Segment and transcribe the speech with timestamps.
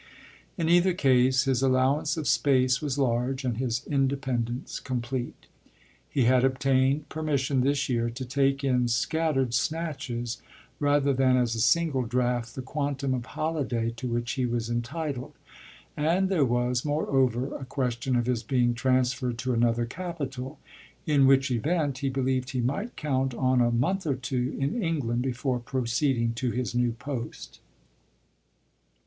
[0.57, 5.45] In either case his allowance of space was large and his independence complete.
[6.09, 10.41] He had obtained permission this year to take in scattered snatches
[10.79, 15.33] rather than as a single draught the quantum of holiday to which he was entitled;
[15.95, 20.57] and there was, moreover, a question of his being transferred to another capital
[21.05, 25.21] in which event he believed he might count on a month or two in England
[25.21, 27.59] before proceeding to his new post.